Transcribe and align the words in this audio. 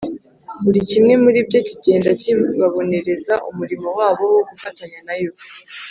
buri 0.63 0.79
kimwe 0.89 1.13
muri 1.23 1.39
byo 1.47 1.59
kigenda 1.67 2.09
kibabonereza 2.21 3.33
umurimo 3.49 3.87
wabo 3.97 4.23
wo 4.35 4.41
gufatanya 4.49 4.99
na 5.07 5.15
yo 5.21 5.31